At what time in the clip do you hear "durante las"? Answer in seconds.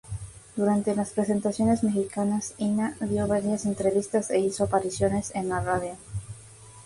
0.55-1.11